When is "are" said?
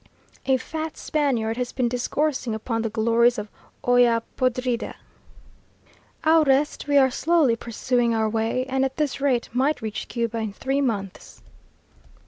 6.97-7.11